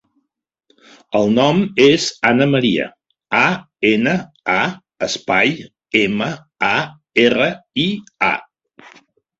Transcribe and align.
El 1.19 1.29
nom 1.39 1.59
és 1.85 2.07
Ana 2.31 2.47
maria: 2.55 2.87
a, 3.41 3.43
ena, 3.93 4.17
a, 4.57 4.59
espai, 5.11 5.55
ema, 6.05 6.33
a, 6.75 6.77
erra, 7.29 7.51
i, 7.87 7.91
a. 8.33 8.37